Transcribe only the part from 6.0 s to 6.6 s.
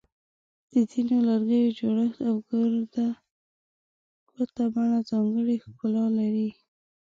لري.